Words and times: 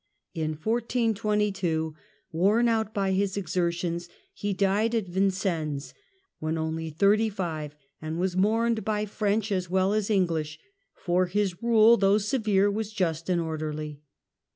In 0.33 0.53
1422, 0.53 1.95
worn 2.31 2.67
out 2.67 2.91
by 2.91 3.11
his 3.11 3.37
exertions, 3.37 4.09
he 4.33 4.51
died 4.51 4.95
at 4.95 5.05
Vincennes 5.07 5.93
when 6.39 6.57
only 6.57 6.89
thirty 6.89 7.29
five, 7.29 7.75
and 8.01 8.17
was 8.17 8.35
mourned 8.35 8.83
by 8.83 9.05
French 9.05 9.51
as 9.51 9.69
well 9.69 9.93
as 9.93 10.09
English, 10.09 10.57
for 10.95 11.27
his 11.27 11.61
rule 11.61 11.97
though 11.97 12.17
severe 12.17 12.71
was 12.71 12.91
just 12.91 13.29
and 13.29 13.39
orderly. 13.41 14.01